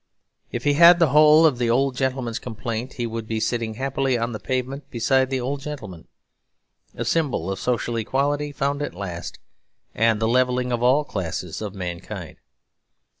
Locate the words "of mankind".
11.61-12.37